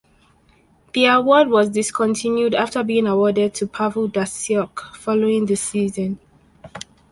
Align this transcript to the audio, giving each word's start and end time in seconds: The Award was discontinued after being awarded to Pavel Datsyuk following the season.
The 0.93 1.05
Award 1.05 1.49
was 1.49 1.69
discontinued 1.69 2.55
after 2.55 2.81
being 2.83 3.05
awarded 3.05 3.53
to 3.53 3.67
Pavel 3.67 4.09
Datsyuk 4.09 4.95
following 4.95 5.45
the 5.45 5.55
season. 5.55 6.17